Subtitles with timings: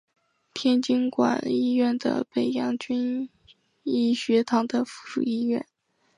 [0.51, 3.29] 天津官医院是北洋军
[3.83, 5.63] 医学堂的附属医院。